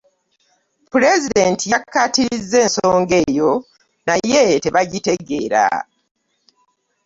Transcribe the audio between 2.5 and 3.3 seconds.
ensonga